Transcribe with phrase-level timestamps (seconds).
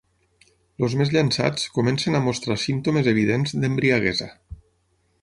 [0.85, 4.33] Els més llançats comencen a mostrar símptomes evidents d'embriaguesa.